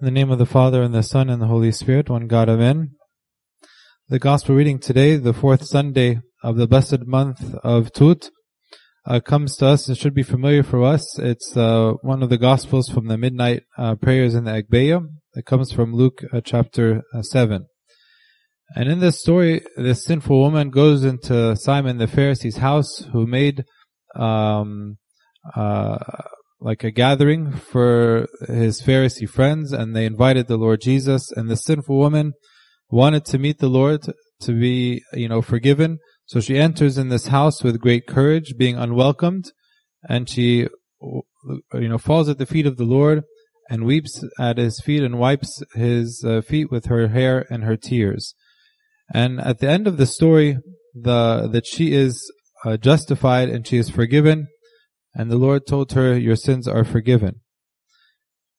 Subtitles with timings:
[0.00, 2.48] In the name of the Father and the Son and the Holy Spirit, one God,
[2.48, 2.92] Amen.
[4.08, 8.30] The Gospel reading today, the fourth Sunday of the blessed month of Tut,
[9.04, 11.18] uh, comes to us and should be familiar for us.
[11.18, 15.06] It's uh, one of the Gospels from the midnight uh, prayers in the Agpeya.
[15.34, 17.66] It comes from Luke uh, chapter uh, 7.
[18.74, 23.66] And in this story, this sinful woman goes into Simon the Pharisee's house who made
[24.16, 24.96] um,
[25.54, 25.98] uh,
[26.60, 31.56] like a gathering for his Pharisee friends and they invited the Lord Jesus and the
[31.56, 32.34] sinful woman
[32.90, 34.02] wanted to meet the Lord
[34.40, 35.98] to be, you know, forgiven.
[36.26, 39.46] So she enters in this house with great courage, being unwelcomed,
[40.08, 40.68] and she,
[41.00, 43.22] you know, falls at the feet of the Lord
[43.68, 47.76] and weeps at his feet and wipes his uh, feet with her hair and her
[47.76, 48.34] tears.
[49.14, 50.58] And at the end of the story,
[50.94, 52.30] the, that she is
[52.64, 54.48] uh, justified and she is forgiven
[55.14, 57.40] and the Lord told her, Your sins are forgiven.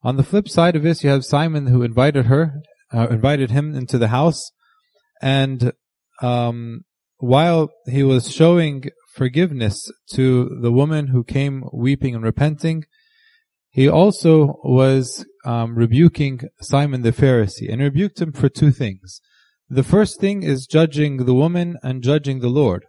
[0.04, 2.62] On the flip side of this, you have Simon who invited her,
[2.94, 4.52] uh, invited him into the house,
[5.22, 5.74] and
[6.22, 6.82] um,
[7.18, 12.84] while he was showing forgiveness to the woman who came weeping and repenting,
[13.70, 19.22] he also was um, rebuking Simon the Pharisee and rebuked him for two things.
[19.70, 22.86] The first thing is judging the woman and judging the Lord.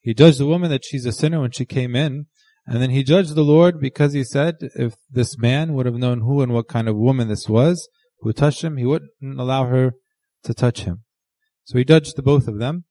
[0.00, 2.26] He judged the woman that she's a sinner when she came in,
[2.70, 6.20] and then he judged the Lord because he said if this man would have known
[6.20, 7.88] who and what kind of woman this was
[8.20, 9.94] who touched him, he wouldn't allow her
[10.44, 11.04] to touch him.
[11.64, 12.84] So he judged the both of them.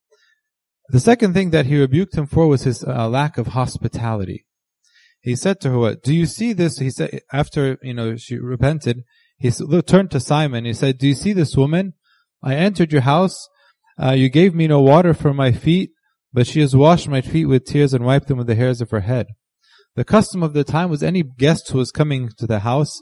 [0.89, 4.47] The second thing that he rebuked him for was his uh, lack of hospitality.
[5.19, 8.39] He said to her, "What do you see this?" He said after you know she
[8.39, 9.03] repented.
[9.37, 10.65] He turned to Simon.
[10.65, 11.93] He said, "Do you see this woman?
[12.41, 13.47] I entered your house.
[14.01, 15.91] Uh, you gave me no water for my feet,
[16.33, 18.89] but she has washed my feet with tears and wiped them with the hairs of
[18.89, 19.27] her head."
[19.97, 23.01] The custom of the time was any guest who was coming to the house,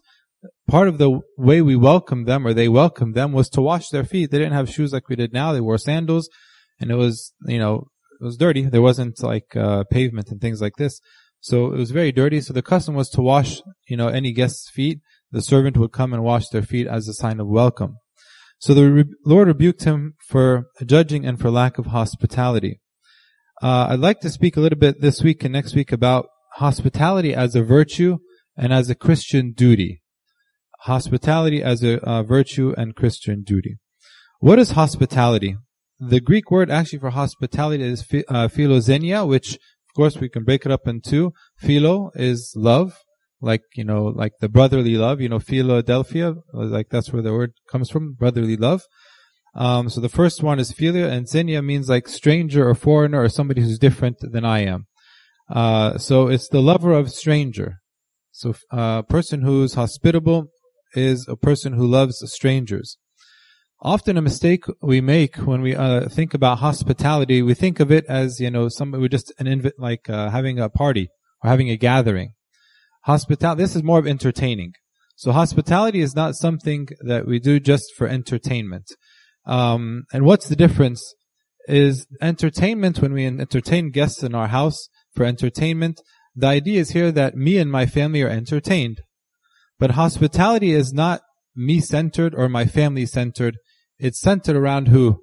[0.69, 4.05] part of the way we welcomed them or they welcomed them was to wash their
[4.05, 4.31] feet.
[4.31, 5.51] They didn't have shoes like we did now.
[5.51, 6.29] They wore sandals
[6.79, 7.87] and it was, you know,
[8.21, 8.61] it was dirty.
[8.61, 11.01] There wasn't like uh, pavement and things like this.
[11.41, 12.39] So it was very dirty.
[12.39, 15.01] So the custom was to wash, you know, any guest's feet.
[15.31, 17.97] The servant would come and wash their feet as a sign of welcome.
[18.59, 22.79] So the re- Lord rebuked him for judging and for lack of hospitality.
[23.61, 27.33] Uh, I'd like to speak a little bit this week and next week about hospitality
[27.33, 28.17] as a virtue
[28.57, 30.01] and as a Christian duty.
[30.81, 33.77] Hospitality as a uh, virtue and Christian duty.
[34.39, 35.57] What is hospitality?
[35.99, 40.65] The Greek word actually for hospitality is uh, philoxenia, which of course we can break
[40.65, 41.33] it up in two.
[41.57, 42.99] Philo is love,
[43.41, 47.53] like, you know, like the brotherly love, you know, Philadelphia, like that's where the word
[47.69, 48.83] comes from, brotherly love.
[49.55, 53.29] Um, so the first one is philia, and xenia means like stranger or foreigner or
[53.29, 54.87] somebody who's different than I am.
[55.49, 57.77] Uh, so it's the lover of stranger.
[58.31, 60.47] So a uh, person who's hospitable
[60.93, 62.97] is a person who loves strangers.
[63.81, 68.05] Often a mistake we make when we uh, think about hospitality, we think of it
[68.07, 71.09] as you know some we're just an inv- like uh, having a party
[71.43, 72.33] or having a gathering.
[73.03, 73.61] Hospitality.
[73.61, 74.73] This is more of entertaining.
[75.17, 78.87] So hospitality is not something that we do just for entertainment.
[79.45, 81.13] Um, and what's the difference?
[81.67, 86.01] Is entertainment when we entertain guests in our house for entertainment.
[86.35, 89.01] The idea is here that me and my family are entertained.
[89.79, 91.21] But hospitality is not
[91.55, 93.57] me centered or my family centered.
[93.97, 95.21] It's centered around who?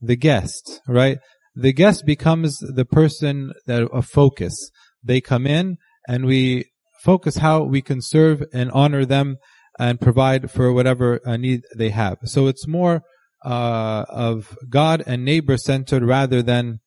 [0.00, 1.18] The guest, right?
[1.54, 4.70] The guest becomes the person that a focus.
[5.02, 5.76] They come in
[6.08, 6.66] and we
[7.02, 9.36] focus how we can serve and honor them
[9.78, 12.18] and provide for whatever uh, need they have.
[12.24, 13.02] So it's more
[13.44, 16.80] uh, of God and neighbor centered rather than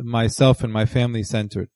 [0.00, 1.68] myself and my family centered.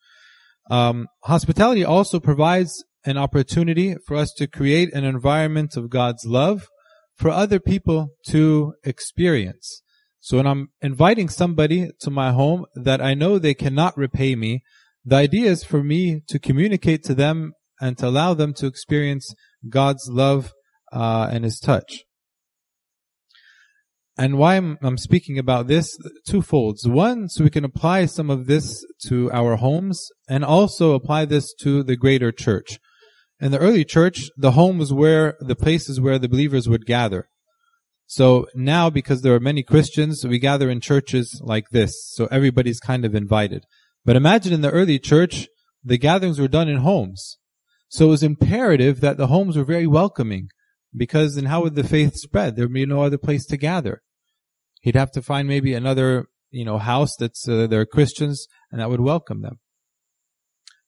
[0.70, 6.69] Um, hospitality also provides an opportunity for us to create an environment of God's love
[7.16, 9.82] for other people to experience.
[10.20, 14.62] So when I'm inviting somebody to my home that I know they cannot repay me,
[15.04, 19.34] the idea is for me to communicate to them and to allow them to experience
[19.69, 20.52] God's love
[20.92, 22.04] uh, and His touch.
[24.20, 25.96] And why I'm, I'm, speaking about this,
[26.28, 26.87] twofolds.
[26.87, 31.55] One, so we can apply some of this to our homes and also apply this
[31.62, 32.78] to the greater church.
[33.40, 37.31] In the early church, the home was where the places where the believers would gather.
[38.05, 42.06] So now, because there are many Christians, we gather in churches like this.
[42.12, 43.64] So everybody's kind of invited.
[44.05, 45.49] But imagine in the early church,
[45.82, 47.38] the gatherings were done in homes.
[47.88, 50.49] So it was imperative that the homes were very welcoming
[50.94, 52.56] because then how would the faith spread?
[52.56, 54.02] There would be no other place to gather.
[54.81, 58.81] He'd have to find maybe another, you know, house that's uh, there are Christians and
[58.81, 59.61] that would welcome them.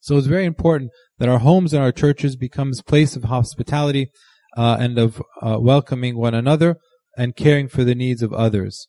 [0.00, 4.11] So it's very important that our homes and our churches becomes place of hospitality.
[4.56, 6.77] uh, and of uh, welcoming one another
[7.17, 8.89] and caring for the needs of others.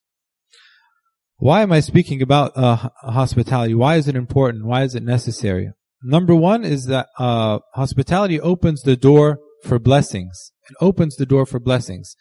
[1.37, 3.73] Why am I speaking about uh, hospitality?
[3.73, 4.65] Why is it important?
[4.65, 5.71] Why is it necessary?
[6.01, 10.51] Number one is that uh, hospitality opens the door for blessings.
[10.69, 12.15] It opens the door for blessings.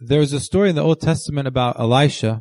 [0.00, 2.40] There's a story in the Old Testament about Elisha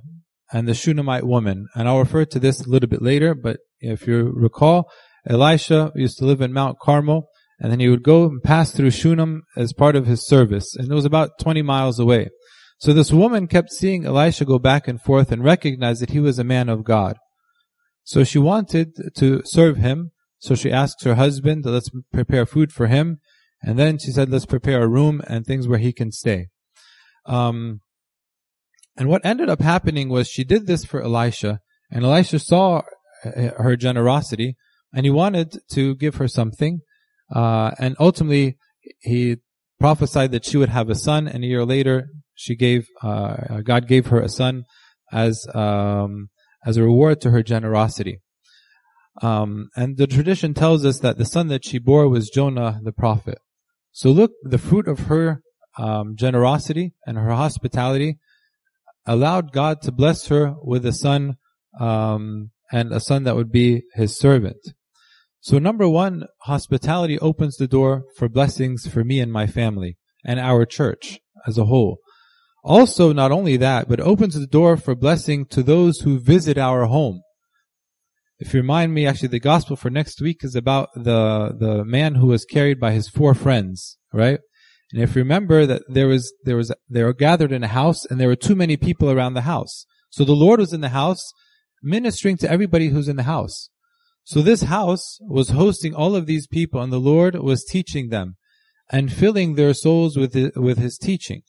[0.53, 4.05] and the Shunammite woman, and I'll refer to this a little bit later, but if
[4.05, 4.91] you recall,
[5.27, 7.27] Elisha used to live in Mount Carmel,
[7.59, 10.91] and then he would go and pass through Shunem as part of his service, and
[10.91, 12.29] it was about 20 miles away.
[12.77, 16.37] So this woman kept seeing Elisha go back and forth and recognized that he was
[16.37, 17.17] a man of God.
[18.03, 22.85] So she wanted to serve him, so she asked her husband, let's prepare food for
[22.85, 23.17] him,
[23.63, 26.49] and then she said, let's prepare a room and things where he can stay.
[27.27, 27.81] Um,
[28.97, 31.59] and what ended up happening was she did this for Elisha,
[31.91, 32.81] and Elisha saw
[33.23, 34.55] her generosity,
[34.93, 36.79] and he wanted to give her something,
[37.33, 38.57] uh, and ultimately
[38.99, 39.37] he
[39.79, 43.87] prophesied that she would have a son, and a year later she gave uh, God
[43.87, 44.63] gave her a son
[45.11, 46.29] as um,
[46.65, 48.21] as a reward to her generosity.
[49.21, 52.91] Um, and the tradition tells us that the son that she bore was Jonah the
[52.91, 53.39] prophet.
[53.91, 55.41] So look, the fruit of her
[55.77, 58.17] um, generosity and her hospitality
[59.05, 61.37] allowed God to bless her with a son
[61.79, 64.57] um, and a son that would be his servant.
[65.39, 70.39] So number one, hospitality opens the door for blessings for me and my family and
[70.39, 71.99] our church as a whole.
[72.63, 76.85] Also, not only that, but opens the door for blessing to those who visit our
[76.85, 77.21] home.
[78.39, 82.15] If you remind me, actually, the gospel for next week is about the, the man
[82.15, 84.39] who was carried by his four friends, right?
[84.91, 88.05] And if you remember that there was, there was, they were gathered in a house
[88.05, 89.85] and there were too many people around the house.
[90.09, 91.33] So the Lord was in the house
[91.83, 93.69] ministering to everybody who's in the house.
[94.23, 98.35] So this house was hosting all of these people and the Lord was teaching them
[98.89, 101.41] and filling their souls with, with his teaching.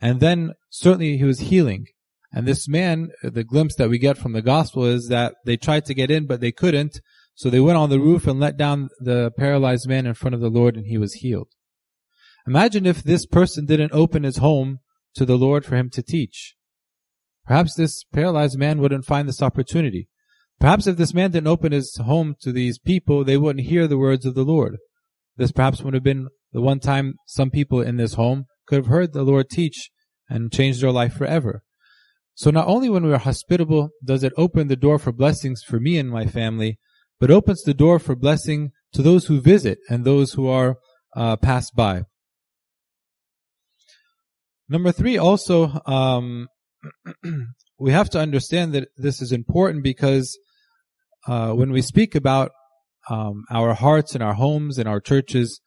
[0.00, 1.86] And then certainly he was healing.
[2.32, 5.84] And this man, the glimpse that we get from the gospel is that they tried
[5.86, 7.00] to get in, but they couldn't.
[7.34, 10.40] So they went on the roof and let down the paralyzed man in front of
[10.40, 11.48] the Lord and he was healed.
[12.46, 14.80] Imagine if this person didn't open his home
[15.14, 16.56] to the Lord for him to teach.
[17.46, 20.08] Perhaps this paralyzed man wouldn't find this opportunity.
[20.60, 23.98] Perhaps if this man didn't open his home to these people, they wouldn't hear the
[23.98, 24.76] words of the Lord.
[25.36, 28.86] This perhaps would have been the one time some people in this home could have
[28.86, 29.90] heard the Lord teach
[30.28, 31.62] and change their life forever.
[32.34, 35.80] So not only when we are hospitable does it open the door for blessings for
[35.80, 36.78] me and my family,
[37.18, 40.76] but opens the door for blessing to those who visit and those who are
[41.16, 42.04] uh, passed by.
[44.72, 46.48] Number three, also, um,
[47.78, 50.38] we have to understand that this is important because
[51.28, 52.52] uh, when we speak about
[53.10, 55.60] um, our hearts and our homes and our churches,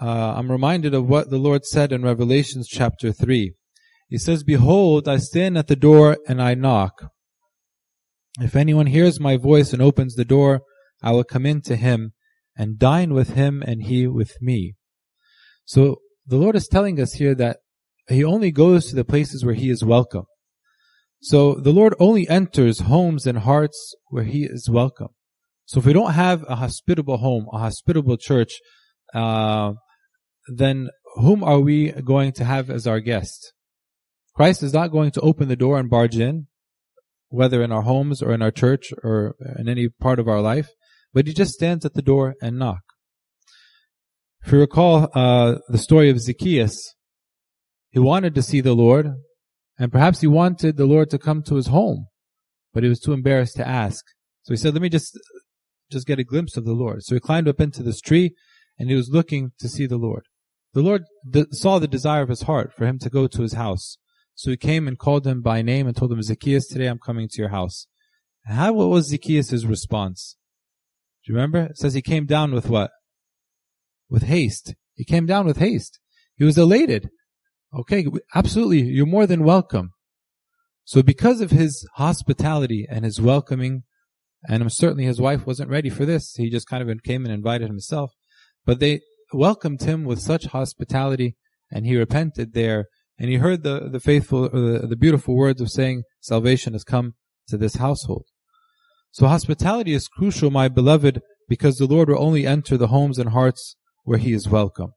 [0.00, 3.52] uh, I'm reminded of what the Lord said in Revelations chapter 3.
[4.08, 7.10] He says, Behold, I stand at the door and I knock.
[8.40, 10.62] If anyone hears my voice and opens the door,
[11.02, 12.14] I will come in to him
[12.56, 14.76] and dine with him and he with me.
[15.66, 17.58] So the Lord is telling us here that
[18.08, 20.24] he only goes to the places where he is welcome.
[21.22, 25.08] So the Lord only enters homes and hearts where he is welcome.
[25.66, 28.52] So if we don't have a hospitable home, a hospitable church,
[29.14, 29.72] uh,
[30.54, 33.54] then whom are we going to have as our guest?
[34.36, 36.48] Christ is not going to open the door and barge in,
[37.28, 40.68] whether in our homes or in our church or in any part of our life,
[41.14, 42.82] but he just stands at the door and knocks.
[44.44, 46.94] If you recall uh, the story of Zacchaeus,
[47.94, 49.06] he wanted to see the Lord,
[49.78, 52.08] and perhaps he wanted the Lord to come to his home,
[52.72, 54.04] but he was too embarrassed to ask.
[54.42, 55.16] So he said, let me just,
[55.92, 57.04] just get a glimpse of the Lord.
[57.04, 58.34] So he climbed up into this tree,
[58.80, 60.24] and he was looking to see the Lord.
[60.72, 61.04] The Lord
[61.52, 63.96] saw the desire of his heart for him to go to his house.
[64.34, 67.28] So he came and called him by name and told him, Zacchaeus, today I'm coming
[67.28, 67.86] to your house.
[68.44, 70.36] how, what was Zacchaeus' response?
[71.24, 71.66] Do you remember?
[71.66, 72.90] It says he came down with what?
[74.10, 74.74] With haste.
[74.94, 76.00] He came down with haste.
[76.34, 77.08] He was elated.
[77.80, 78.82] Okay, absolutely.
[78.82, 79.90] You're more than welcome.
[80.84, 83.82] So because of his hospitality and his welcoming,
[84.48, 87.68] and certainly his wife wasn't ready for this, he just kind of came and invited
[87.68, 88.12] himself,
[88.64, 89.00] but they
[89.32, 91.36] welcomed him with such hospitality
[91.70, 92.86] and he repented there
[93.18, 97.14] and he heard the, the faithful, the, the beautiful words of saying salvation has come
[97.48, 98.26] to this household.
[99.10, 103.30] So hospitality is crucial, my beloved, because the Lord will only enter the homes and
[103.30, 104.92] hearts where he is welcome.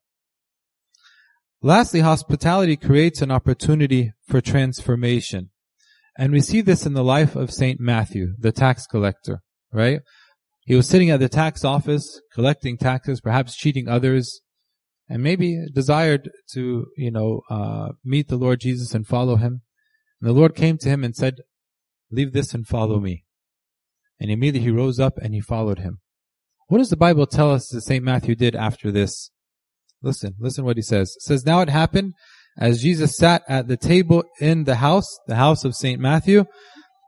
[1.68, 5.50] Lastly, hospitality creates an opportunity for transformation.
[6.18, 7.78] And we see this in the life of St.
[7.78, 9.42] Matthew, the tax collector,
[9.74, 10.00] right?
[10.62, 14.40] He was sitting at the tax office, collecting taxes, perhaps cheating others.
[15.10, 19.64] and maybe desired to, you know, uh, meet the Lord Jesus and follow him.
[20.22, 21.42] And the Lord came to him and said,
[22.10, 23.26] leave this and follow me.
[24.22, 26.00] And immediately he rose up and he followed him.
[26.70, 28.06] What does the Bible tell us that St.
[28.06, 29.32] Matthew did after this?
[30.02, 31.14] Listen, listen what he says.
[31.18, 32.14] It says, now it happened
[32.58, 36.00] as Jesus sat at the table in the house, the house of St.
[36.00, 36.46] Matthew,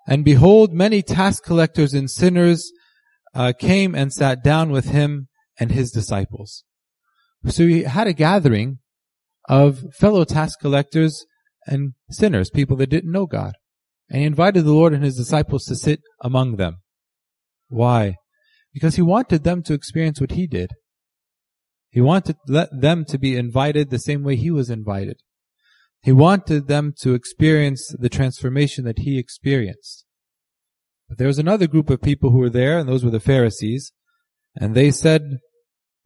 [0.08, 2.72] and behold, many tax collectors and sinners
[3.36, 5.28] uh, came and sat down with him
[5.60, 6.64] and his disciples.
[7.48, 8.80] So he had a gathering
[9.48, 11.26] of fellow tax collectors
[11.68, 13.54] and sinners, people that didn't know God.
[14.10, 16.78] And he invited the Lord and his disciples to sit among them.
[17.68, 18.16] Why?
[18.74, 20.72] Because he wanted them to experience what he did.
[21.90, 25.22] He wanted them to be invited the same way he was invited.
[26.02, 30.06] He wanted them to experience the transformation that he experienced.
[31.08, 33.92] But there was another group of people who were there, and those were the Pharisees,
[34.56, 35.40] and they said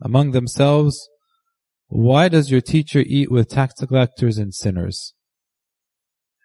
[0.01, 1.09] among themselves,
[1.87, 5.13] why does your teacher eat with tax collectors and sinners?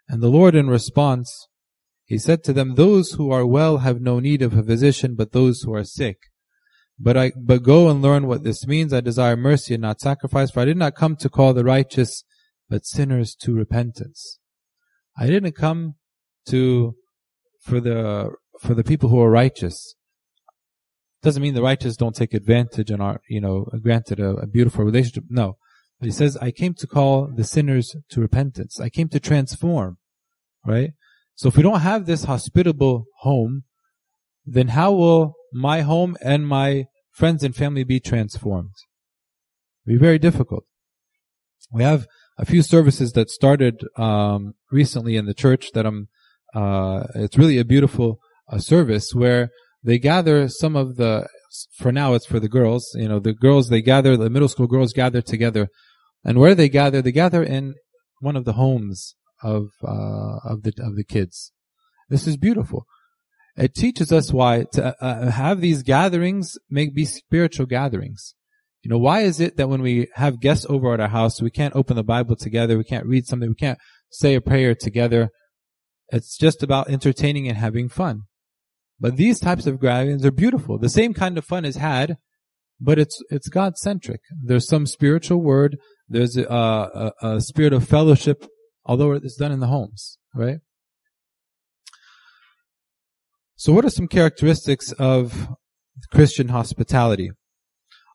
[0.08, 1.46] And the Lord in response,
[2.04, 5.32] he said to them, those who are well have no need of a physician, but
[5.32, 6.18] those who are sick.
[7.00, 8.92] But I, but go and learn what this means.
[8.92, 12.24] I desire mercy and not sacrifice, for I did not come to call the righteous,
[12.68, 14.38] but sinners to repentance.
[15.16, 15.94] I didn't come
[16.48, 16.96] to,
[17.60, 19.94] for the, for the people who are righteous.
[21.22, 24.84] Doesn't mean the righteous don't take advantage and are, you know, granted a, a beautiful
[24.84, 25.24] relationship.
[25.28, 25.56] No.
[26.00, 28.80] But he says, I came to call the sinners to repentance.
[28.80, 29.98] I came to transform,
[30.64, 30.92] right?
[31.34, 33.64] So if we don't have this hospitable home,
[34.44, 38.74] then how will my home and my friends and family be transformed?
[39.86, 40.64] It'll be very difficult.
[41.72, 42.06] We have
[42.38, 46.08] a few services that started um, recently in the church that I'm.
[46.54, 49.50] Uh, it's really a beautiful uh, service where
[49.82, 51.28] they gather some of the.
[51.76, 52.90] For now, it's for the girls.
[52.94, 54.16] You know, the girls they gather.
[54.16, 55.68] The middle school girls gather together,
[56.24, 57.74] and where they gather, they gather in
[58.20, 61.52] one of the homes of uh, of the of the kids.
[62.08, 62.86] This is beautiful.
[63.58, 68.34] It teaches us why to uh, have these gatherings make be spiritual gatherings.
[68.82, 71.50] You know, why is it that when we have guests over at our house, we
[71.50, 73.78] can't open the Bible together, we can't read something, we can't
[74.10, 75.30] say a prayer together?
[76.10, 78.22] It's just about entertaining and having fun.
[79.00, 80.78] But these types of gatherings are beautiful.
[80.78, 82.16] The same kind of fun is had,
[82.80, 84.20] but it's it's God centric.
[84.40, 85.78] There's some spiritual word.
[86.08, 88.46] There's a, a, a spirit of fellowship,
[88.84, 90.58] although it's done in the homes, right?
[93.60, 95.48] So, what are some characteristics of
[96.12, 97.32] Christian hospitality?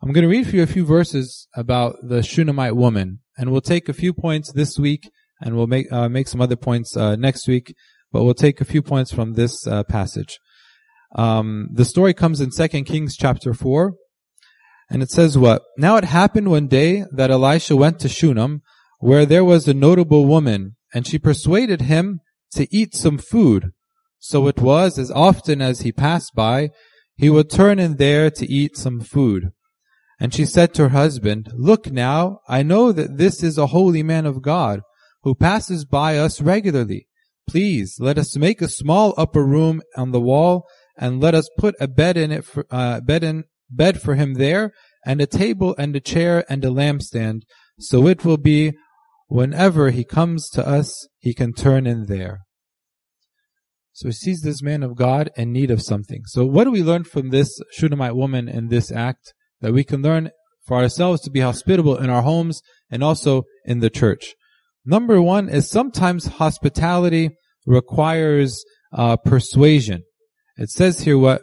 [0.02, 3.60] I'm going to read for you a few verses about the Shunammite woman, and we'll
[3.60, 7.18] take a few points this week, and we'll make uh, make some other points uh,
[7.18, 7.76] next week.
[8.10, 10.40] But we'll take a few points from this uh, passage.
[11.14, 13.96] Um, the story comes in 2 Kings chapter four,
[14.90, 15.64] and it says what?
[15.78, 18.62] Now it happened one day that Elisha went to Shunem,
[19.00, 22.22] where there was a notable woman, and she persuaded him
[22.54, 23.74] to eat some food.
[24.26, 26.70] So it was as often as he passed by,
[27.18, 29.52] he would turn in there to eat some food.
[30.18, 34.02] And she said to her husband, Look now, I know that this is a holy
[34.02, 34.80] man of God
[35.24, 37.10] who passes by us regularly.
[37.50, 41.76] Please let us make a small upper room on the wall and let us put
[41.82, 44.72] a bed in it for, uh, bed in, bed for him there
[45.06, 47.42] and a table and a chair and a lampstand.
[47.78, 48.72] So it will be
[49.28, 52.40] whenever he comes to us, he can turn in there.
[53.94, 56.24] So he sees this man of God in need of something.
[56.26, 59.34] So what do we learn from this Shunammite woman in this act?
[59.64, 60.30] that we can learn
[60.68, 64.36] for ourselves to be hospitable in our homes and also in the church.
[64.86, 67.32] Number one is sometimes hospitality
[67.66, 70.04] requires uh, persuasion.
[70.58, 71.42] It says here what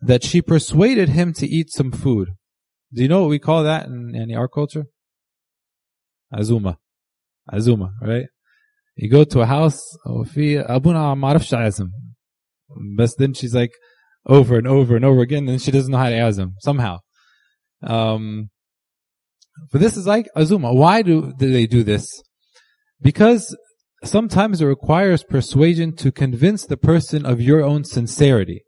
[0.00, 2.28] that she persuaded him to eat some food.
[2.92, 4.84] Do you know what we call that in, in our culture?
[6.32, 6.76] Azuma.
[7.50, 8.26] Azuma, right?
[8.95, 11.89] You go to a house, وفي أبونا ما عرفش عازم.
[12.97, 13.71] But then she's like
[14.25, 16.99] over and over and over again, and she doesn't know how to azim somehow.
[17.81, 18.49] Um,
[19.71, 20.73] but this is like Azuma.
[20.73, 22.21] Why do, do they do this?
[23.01, 23.55] Because
[24.03, 28.63] sometimes it requires persuasion to convince the person of your own sincerity.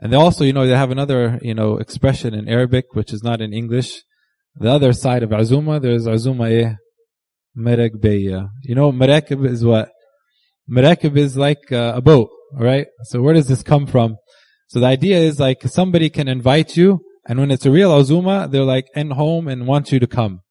[0.00, 3.22] And they also, you know, they have another, you know, expression in Arabic, which is
[3.22, 4.02] not in English.
[4.54, 6.76] The other side of Azuma, there's Azuma
[7.57, 8.49] Merekbeya.
[8.63, 9.89] You know, Merekib is what?
[10.69, 12.87] Merekib is like uh, a boat, right?
[13.03, 14.17] So where does this come from?
[14.67, 18.47] So the idea is like somebody can invite you and when it's a real Azuma,
[18.49, 20.41] they're like in home and want you to come.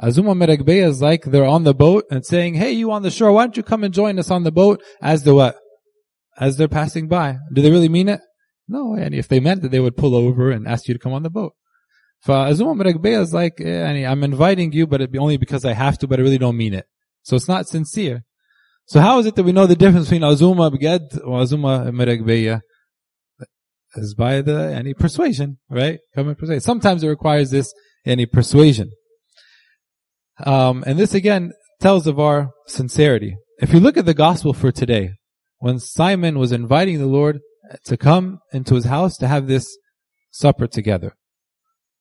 [0.00, 3.32] Azuma Merakbeya is like they're on the boat and saying, hey, you on the shore,
[3.32, 5.56] why don't you come and join us on the boat as the what?
[6.38, 7.36] As they're passing by.
[7.52, 8.20] Do they really mean it?
[8.68, 11.12] No, and if they meant that they would pull over and ask you to come
[11.12, 11.52] on the boat
[12.25, 15.97] فعزومة مركبية is like, يعني, I'm inviting you, but it be only because I have
[15.99, 16.85] to, but I really don't mean it.
[17.23, 18.23] So it's not sincere.
[18.87, 22.61] So how is it that we know the difference between azuma بجد وعزومة مركبية?
[23.97, 25.99] Is by the any persuasion, right?
[26.15, 26.59] Come persuasion.
[26.59, 27.73] Sometimes it requires this
[28.05, 28.91] any persuasion.
[30.45, 33.37] Um, and this again tells of our sincerity.
[33.59, 35.11] If you look at the gospel for today,
[35.59, 37.39] when Simon was inviting the Lord
[37.85, 39.77] to come into his house to have this
[40.29, 41.15] supper together,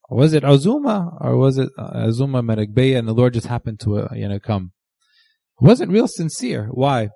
[0.09, 3.99] was it Azuma or was it uh, Azuma Merakbeya and the Lord just happened to
[3.99, 4.71] uh, you know come?
[5.61, 6.67] It wasn't real sincere.
[6.71, 7.09] Why?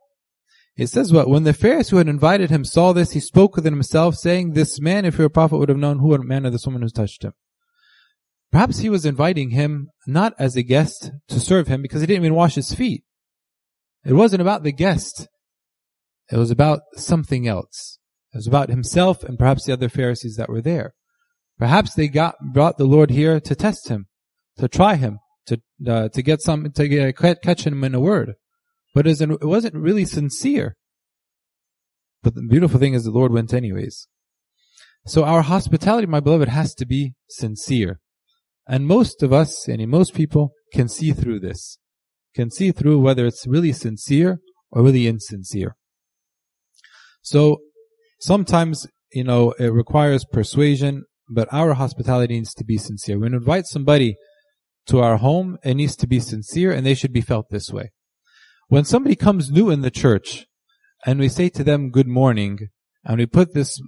[0.75, 1.29] It says what?
[1.29, 4.79] When the Pharisee who had invited him saw this, he spoke within himself, saying, This
[4.79, 7.23] man, if you're a prophet, would have known who man or this woman who touched
[7.23, 7.33] him.
[8.51, 12.23] Perhaps he was inviting him not as a guest to serve him because he didn't
[12.23, 13.03] even wash his feet.
[14.03, 15.27] It wasn't about the guest.
[16.31, 17.99] It was about something else.
[18.33, 20.93] It was about himself and perhaps the other Pharisees that were there.
[21.57, 24.07] Perhaps they got, brought the Lord here to test him,
[24.57, 28.33] to try him, to, uh, to get some, to get, catch him in a word.
[28.93, 30.75] But it wasn't really sincere.
[32.21, 34.07] But the beautiful thing is the Lord went anyways.
[35.05, 37.99] So our hospitality, my beloved, has to be sincere.
[38.67, 41.77] And most of us, and most people, can see through this.
[42.33, 44.39] Can see through whether it's really sincere
[44.71, 45.75] or really insincere.
[47.21, 47.59] So
[48.19, 53.19] sometimes, you know, it requires persuasion, but our hospitality needs to be sincere.
[53.19, 54.15] When we invite somebody
[54.87, 57.91] to our home, it needs to be sincere and they should be felt this way.
[58.67, 60.45] When somebody comes new in the church
[61.05, 62.69] and we say to them good morning
[63.03, 63.79] and we put this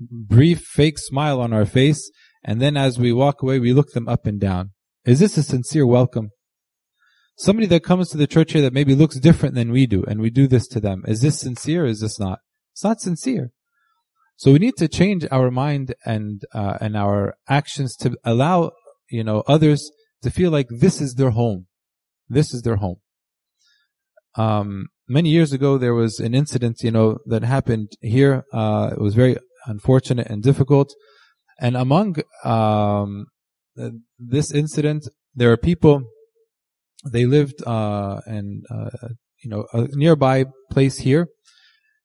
[0.00, 2.10] brief fake smile on our face
[2.44, 4.70] and then as we walk away we look them up and down.
[5.04, 6.30] Is this a sincere welcome?
[7.36, 10.20] Somebody that comes to the church here that maybe looks different than we do and
[10.20, 11.04] we do this to them.
[11.06, 12.40] Is this sincere or is this not?
[12.72, 13.52] It's not sincere.
[14.38, 18.70] So we need to change our mind and uh, and our actions to allow
[19.10, 19.90] you know others
[20.22, 21.66] to feel like this is their home.
[22.28, 23.00] This is their home.
[24.36, 28.44] Um, many years ago, there was an incident, you know, that happened here.
[28.52, 29.36] Uh, it was very
[29.66, 30.94] unfortunate and difficult.
[31.60, 33.26] And among um,
[34.18, 36.02] this incident, there are people.
[37.10, 39.08] They lived uh, in uh,
[39.42, 41.26] you know a nearby place here,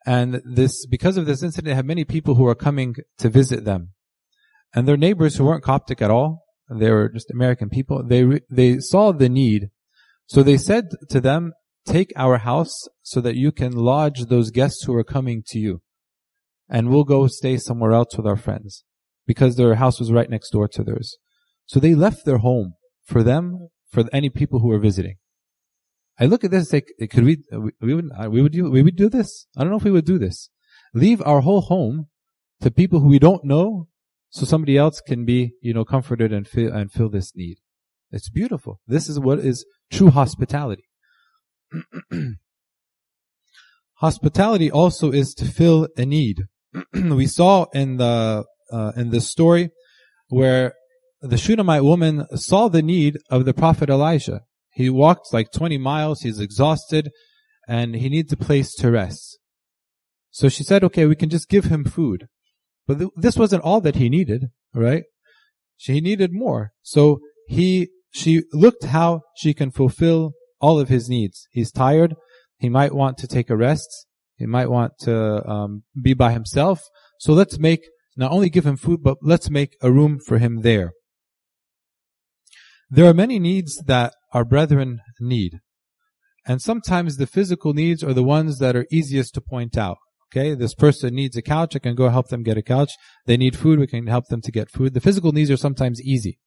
[0.05, 3.89] and this, because of this incident, had many people who were coming to visit them.
[4.73, 8.79] And their neighbors who weren't Coptic at all, they were just American people, they, they
[8.79, 9.69] saw the need.
[10.25, 11.53] So they said to them,
[11.85, 15.81] take our house so that you can lodge those guests who are coming to you.
[16.69, 18.83] And we'll go stay somewhere else with our friends.
[19.25, 21.17] Because their house was right next door to theirs.
[21.65, 22.73] So they left their home
[23.05, 25.15] for them, for any people who were visiting.
[26.19, 27.43] I look at this and say, could we,
[27.82, 29.47] we would, we would do, we would do this?
[29.58, 30.49] I don't know if we would do this.
[30.93, 32.08] Leave our whole home
[32.62, 33.88] to people who we don't know
[34.30, 37.58] so somebody else can be, you know, comforted and feel, and fill this need.
[38.12, 38.80] It's beautiful.
[38.88, 40.86] This is what is true hospitality.
[43.95, 46.43] hospitality also is to fill a need.
[46.93, 49.71] we saw in the, uh, in the story
[50.30, 50.73] where
[51.21, 54.41] the Shunammite woman saw the need of the prophet Elijah.
[54.73, 56.21] He walked like 20 miles.
[56.21, 57.12] He's exhausted
[57.67, 59.39] and he needs a place to rest.
[60.31, 62.27] So she said, okay, we can just give him food.
[62.88, 65.03] But th- this wasn't all that he needed, right?
[65.77, 66.71] She needed more.
[66.81, 71.47] So he, she looked how she can fulfill all of his needs.
[71.51, 72.15] He's tired.
[72.57, 74.07] He might want to take a rest.
[74.36, 76.81] He might want to um, be by himself.
[77.19, 77.81] So let's make,
[78.17, 80.93] not only give him food, but let's make a room for him there.
[82.89, 85.60] There are many needs that our brethren need.
[86.46, 89.98] And sometimes the physical needs are the ones that are easiest to point out.
[90.32, 92.91] Okay, this person needs a couch, I can go help them get a couch.
[93.28, 94.96] They need food, we can help them to get food.
[94.96, 96.39] The physical needs are sometimes easy.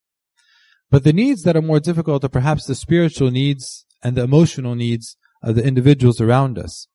[0.90, 4.74] But the needs that are more difficult are perhaps the spiritual needs and the emotional
[4.74, 6.88] needs of the individuals around us.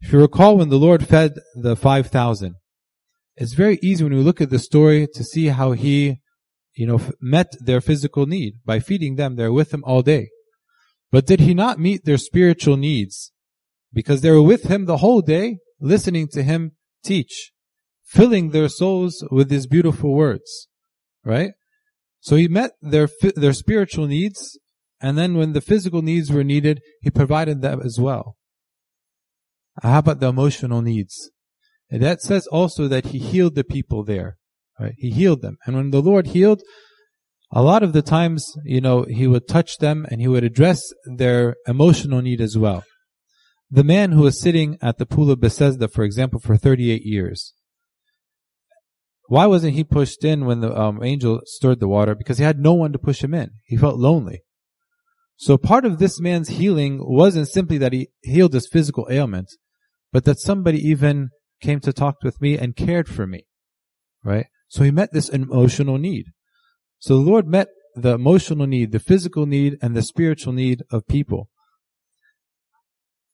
[0.00, 2.54] If you recall when the Lord fed the 5,000,
[3.36, 6.20] it's very easy when we look at the story to see how He
[6.74, 9.36] you know, met their physical need by feeding them.
[9.36, 10.28] They're with him all day.
[11.10, 13.32] But did he not meet their spiritual needs?
[13.92, 16.72] Because they were with him the whole day, listening to him
[17.04, 17.52] teach,
[18.04, 20.68] filling their souls with his beautiful words.
[21.24, 21.52] Right?
[22.20, 24.58] So he met their, their spiritual needs,
[25.00, 28.36] and then when the physical needs were needed, he provided them as well.
[29.82, 31.30] How about the emotional needs?
[31.90, 34.36] And that says also that he healed the people there.
[34.80, 34.94] Right?
[34.96, 35.58] He healed them.
[35.66, 36.62] And when the Lord healed,
[37.52, 40.82] a lot of the times, you know, he would touch them and he would address
[41.04, 42.84] their emotional need as well.
[43.70, 47.52] The man who was sitting at the pool of Bethesda, for example, for 38 years.
[49.26, 52.16] Why wasn't he pushed in when the um, angel stirred the water?
[52.16, 53.50] Because he had no one to push him in.
[53.64, 54.42] He felt lonely.
[55.36, 59.48] So part of this man's healing wasn't simply that he healed his physical ailment,
[60.12, 61.30] but that somebody even
[61.62, 63.46] came to talk with me and cared for me.
[64.24, 64.46] Right?
[64.70, 66.26] So he met this emotional need.
[67.00, 71.08] So the Lord met the emotional need, the physical need, and the spiritual need of
[71.08, 71.48] people.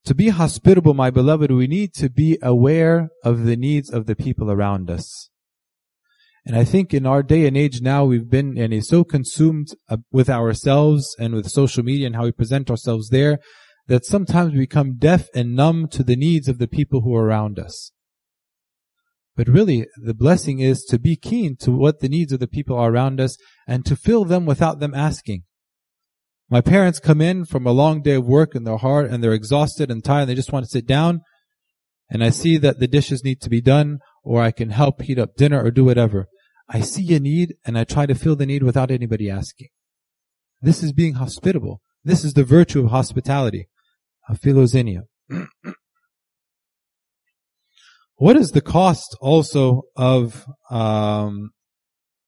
[0.06, 4.16] To be hospitable, my beloved, we need to be aware of the needs of the
[4.16, 5.28] people around us.
[6.46, 9.68] And I think in our day and age now, we've been and is so consumed
[9.90, 13.40] uh, with ourselves and with social media and how we present ourselves there
[13.88, 17.26] that sometimes we become deaf and numb to the needs of the people who are
[17.26, 17.92] around us.
[19.36, 22.76] But really, the blessing is to be keen to what the needs of the people
[22.76, 25.42] are around us and to fill them without them asking.
[26.48, 29.32] My parents come in from a long day of work and they're hard and they're
[29.32, 31.20] exhausted and tired and they just want to sit down
[32.08, 35.18] and I see that the dishes need to be done or I can help heat
[35.18, 36.28] up dinner or do whatever.
[36.68, 39.68] I see a need and I try to fill the need without anybody asking.
[40.62, 41.80] This is being hospitable.
[42.04, 43.68] This is the virtue of hospitality,
[44.28, 45.02] of philoxenia.
[48.16, 51.50] what is the cost also of um,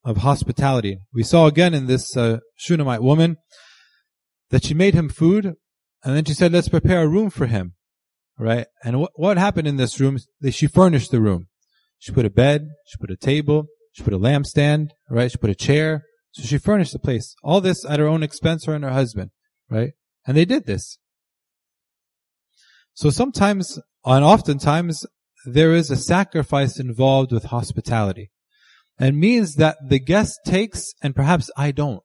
[0.05, 0.99] of hospitality?
[1.13, 3.37] We saw again in this uh, Shunammite woman
[4.51, 5.55] that she made him food
[6.05, 7.75] and then she said, let's prepare a room for him.
[8.39, 8.67] Right?
[8.85, 10.19] And what, what happened in this room?
[10.51, 11.49] She furnished the room.
[11.99, 15.31] She put a bed, she put a table, she put a lampstand, right?
[15.31, 16.05] She put a chair.
[16.31, 17.35] So she furnished the place.
[17.43, 19.31] All this at her own expense, her and her husband,
[19.69, 19.91] right?
[20.25, 20.99] And they did this.
[22.95, 25.05] So sometimes, and oftentimes,
[25.45, 28.31] there is a sacrifice involved with hospitality.
[28.99, 32.03] And means that the guest takes and perhaps I don't.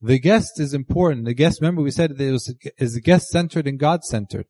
[0.00, 1.24] The guest is important.
[1.24, 4.46] The guest, remember we said it was, is guest centered and God centered,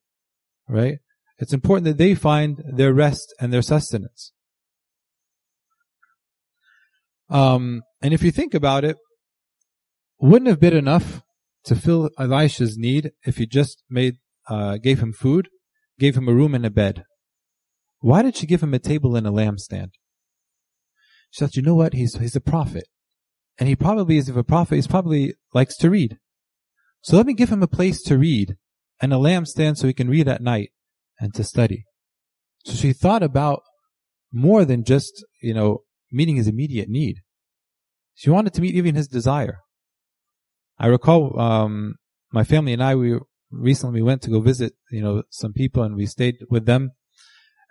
[0.68, 0.98] right?
[1.38, 4.32] It's important that they find their rest and their sustenance.
[7.28, 8.96] Um, and if you think about it,
[10.18, 11.22] wouldn't have been enough
[11.64, 14.16] to fill Elisha's need if he just made,
[14.48, 15.48] uh, gave him food,
[15.98, 17.04] gave him a room and a bed.
[18.00, 19.90] Why did she give him a table and a lampstand?
[21.30, 21.94] She thought, you know what?
[21.94, 22.84] He's, he's a prophet.
[23.58, 26.18] And he probably is, if a prophet, he probably likes to read.
[27.02, 28.56] So let me give him a place to read
[29.00, 30.70] and a lampstand so he can read at night
[31.18, 31.84] and to study.
[32.64, 33.62] So she thought about
[34.32, 37.18] more than just, you know, meeting his immediate need.
[38.14, 39.58] She wanted to meet even his desire.
[40.78, 41.96] I recall, um,
[42.32, 43.18] my family and I, we
[43.50, 46.92] recently we went to go visit, you know, some people and we stayed with them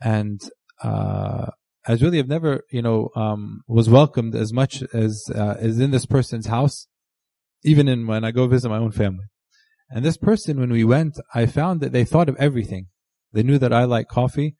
[0.01, 0.41] and,
[0.81, 1.47] uh,
[1.86, 5.91] I really have never, you know, um, was welcomed as much as uh, as in
[5.91, 6.88] this person's house,
[7.63, 9.25] even in when I go visit my own family.
[9.89, 12.88] And this person, when we went, I found that they thought of everything.
[13.33, 14.55] They knew that I like coffee,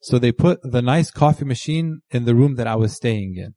[0.00, 3.54] so they put the nice coffee machine in the room that I was staying in,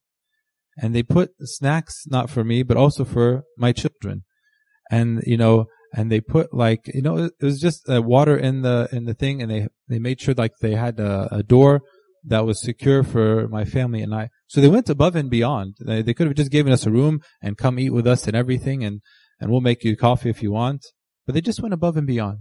[0.77, 4.23] and they put snacks not for me but also for my children,
[4.91, 8.61] and you know, and they put like you know, it was just uh, water in
[8.61, 11.81] the in the thing, and they they made sure like they had a, a door
[12.27, 14.29] that was secure for my family and I.
[14.47, 15.75] So they went above and beyond.
[15.79, 18.35] They, they could have just given us a room and come eat with us and
[18.35, 19.01] everything and,
[19.39, 20.81] and we'll make you coffee if you want.
[21.25, 22.39] But they just went above and beyond.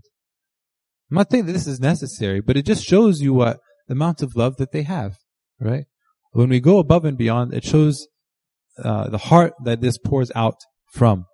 [1.11, 4.23] I'm not saying that this is necessary, but it just shows you what the amount
[4.23, 5.17] of love that they have,
[5.61, 5.85] right?
[6.33, 8.09] When we go above and beyond, it shows
[8.83, 10.57] uh, the heart that this pours out
[10.93, 11.27] from.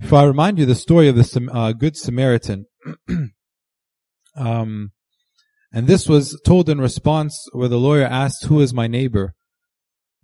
[0.00, 2.66] If I remind you the story of the uh, Good Samaritan,
[4.36, 4.92] um,
[5.72, 9.34] and this was told in response where the lawyer asked, who is my neighbor?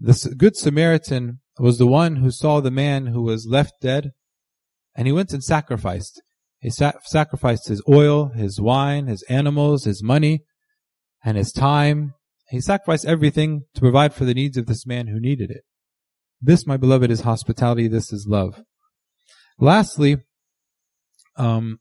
[0.00, 4.12] The good Samaritan was the one who saw the man who was left dead
[4.94, 6.22] and he went and sacrificed.
[6.58, 10.44] He sa- sacrificed his oil, his wine, his animals, his money,
[11.24, 12.14] and his time.
[12.48, 15.62] He sacrificed everything to provide for the needs of this man who needed it.
[16.40, 17.88] This, my beloved, is hospitality.
[17.88, 18.62] This is love.
[19.58, 20.18] Lastly,
[21.36, 21.78] um,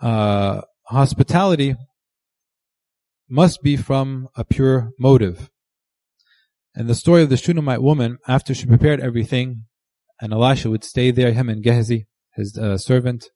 [0.00, 1.76] uh, hospitality
[3.28, 5.50] must be from a pure motive.
[6.74, 9.64] And the story of the Shunammite woman, after she prepared everything,
[10.20, 13.26] and Elisha would stay there, him and Gehazi, his uh, servant,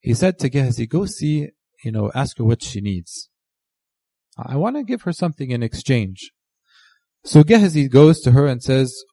[0.00, 1.50] he said to Gehazi, go see,
[1.84, 3.30] you know, ask her what she needs.
[4.36, 6.32] I want to give her something in exchange.
[7.24, 9.04] So Gehazi goes to her and says,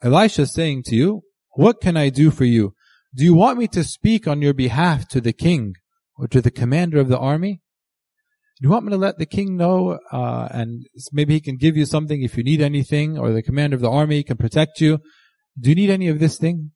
[0.00, 1.22] Elisha is saying to you,
[1.54, 2.74] what can I do for you?
[3.14, 5.74] Do you want me to speak on your behalf to the king
[6.16, 7.60] or to the commander of the army?
[8.60, 11.76] Do you want me to let the king know, uh, and maybe he can give
[11.76, 14.98] you something if you need anything, or the commander of the army can protect you?
[15.58, 16.70] Do you need any of this thing?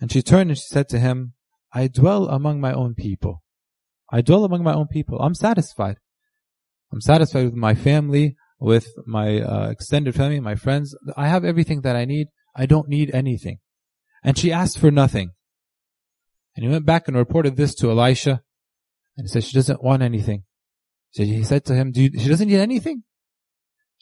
[0.00, 1.34] And she turned and she said to him,
[1.72, 3.42] I dwell among my own people.
[4.10, 5.20] I dwell among my own people.
[5.20, 5.96] I'm satisfied.
[6.92, 10.96] I'm satisfied with my family, with my uh, extended family, my friends.
[11.16, 12.28] I have everything that I need.
[12.56, 13.58] I don't need anything.
[14.22, 15.30] And she asked for nothing.
[16.54, 18.42] And he went back and reported this to Elisha.
[19.16, 20.44] And he said, she doesn't want anything.
[21.10, 23.02] So he said to him, she doesn't need anything?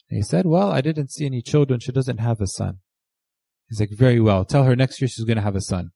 [0.09, 1.79] And he said, well, I didn't see any children.
[1.79, 2.79] She doesn't have a son.
[3.69, 4.43] He's like, very well.
[4.45, 5.91] Tell her next year she's going to have a son.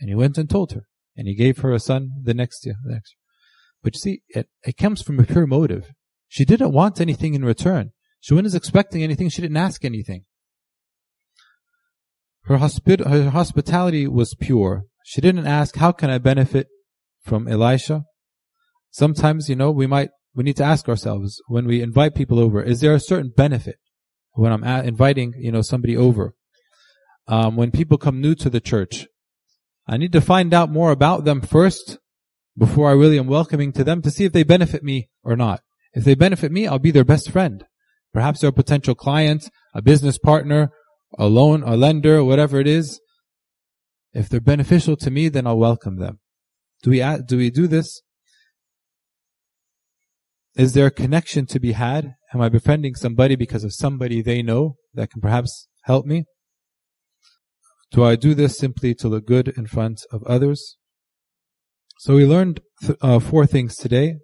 [0.00, 0.86] And he went and told her.
[1.16, 2.76] And he gave her a son the next year.
[2.84, 3.18] The next year.
[3.82, 5.90] But you see, it, it comes from a pure motive.
[6.28, 7.90] She didn't want anything in return.
[8.20, 9.28] She wasn't expecting anything.
[9.28, 10.24] She didn't ask anything.
[12.44, 14.84] Her, hospi- her hospitality was pure.
[15.04, 16.68] She didn't ask, how can I benefit
[17.24, 18.04] from Elisha?
[18.90, 22.62] Sometimes, you know, we might, we need to ask ourselves when we invite people over,
[22.62, 23.76] is there a certain benefit
[24.32, 26.34] when I'm inviting, you know, somebody over?
[27.28, 29.06] Um, when people come new to the church,
[29.86, 31.98] I need to find out more about them first
[32.56, 35.60] before I really am welcoming to them to see if they benefit me or not.
[35.94, 37.64] If they benefit me, I'll be their best friend.
[38.12, 40.70] Perhaps they're a potential client, a business partner,
[41.18, 43.00] a loan, a lender, whatever it is.
[44.12, 46.20] If they're beneficial to me, then I'll welcome them.
[46.82, 48.02] Do we, do we do this?
[50.54, 52.14] Is there a connection to be had?
[52.34, 56.24] Am I befriending somebody because of somebody they know that can perhaps help me?
[57.90, 60.76] Do I do this simply to look good in front of others?
[61.98, 64.16] So we learned th- uh, four things today,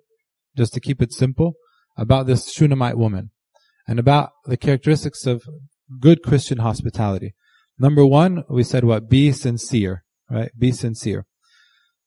[0.56, 1.54] just to keep it simple,
[1.96, 3.30] about this Shunammite woman
[3.86, 5.42] and about the characteristics of
[6.00, 7.34] good Christian hospitality.
[7.78, 9.08] Number one, we said what?
[9.08, 10.50] Be sincere, right?
[10.58, 11.26] Be sincere.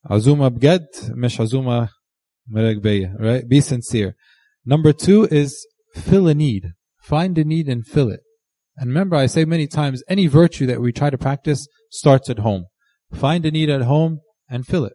[0.10, 1.92] Azuma bged, mish azuma
[2.50, 3.48] right?
[3.48, 4.16] Be sincere.
[4.66, 6.74] Number two is fill a need.
[7.02, 8.22] Find a need and fill it.
[8.78, 12.40] And remember, I say many times, any virtue that we try to practice starts at
[12.40, 12.66] home.
[13.14, 14.94] Find a need at home and fill it.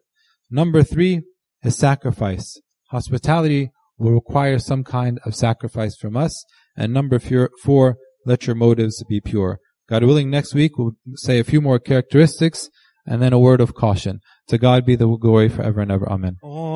[0.50, 1.22] Number three
[1.62, 2.60] is sacrifice.
[2.90, 6.44] Hospitality will require some kind of sacrifice from us.
[6.76, 7.96] And number four,
[8.26, 9.58] let your motives be pure.
[9.88, 12.68] God willing, next week we'll say a few more characteristics
[13.06, 14.20] and then a word of caution.
[14.48, 16.08] To God be the glory forever and ever.
[16.10, 16.36] Amen.
[16.42, 16.66] Oh.